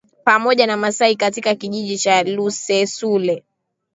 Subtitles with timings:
[0.23, 3.43] Pamoja na Masasi katika Kijiji cha Lusesule